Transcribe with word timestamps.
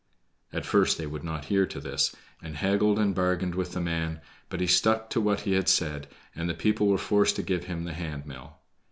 At 0.51 0.65
first 0.65 0.97
they 0.97 1.05
would 1.05 1.23
not 1.23 1.45
hear 1.45 1.67
to 1.67 1.79
this, 1.79 2.15
and 2.41 2.55
haggled 2.57 2.97
and 2.97 3.13
bargained 3.13 3.53
with 3.53 3.73
the 3.73 3.79
man, 3.79 4.19
but 4.49 4.59
he 4.59 4.65
stuck 4.65 5.11
to 5.11 5.21
what 5.21 5.41
he 5.41 5.51
had 5.53 5.69
said, 5.69 6.07
and 6.35 6.49
the 6.49 6.55
people 6.55 6.87
were 6.87 6.97
forced 6.97 7.35
to 7.35 7.43
give 7.43 7.65
him 7.65 7.83
the 7.83 7.93
hand 7.93 8.25
mill. 8.25 8.57